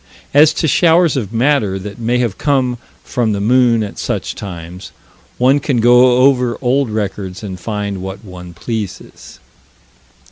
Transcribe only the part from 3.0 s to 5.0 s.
from the moon at such times